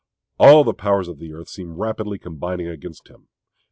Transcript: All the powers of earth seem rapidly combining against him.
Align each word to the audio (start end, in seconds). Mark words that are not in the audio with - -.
All 0.39 0.63
the 0.63 0.73
powers 0.73 1.07
of 1.07 1.21
earth 1.21 1.47
seem 1.47 1.75
rapidly 1.75 2.17
combining 2.17 2.67
against 2.67 3.07
him. 3.07 3.27